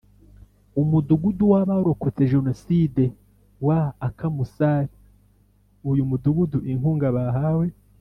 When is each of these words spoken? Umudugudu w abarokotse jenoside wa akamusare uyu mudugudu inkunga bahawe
Umudugudu 0.81 1.43
w 1.51 1.53
abarokotse 1.61 2.21
jenoside 2.33 3.03
wa 3.67 3.79
akamusare 4.07 4.93
uyu 5.91 6.03
mudugudu 6.09 6.59
inkunga 6.73 7.09
bahawe 7.17 7.65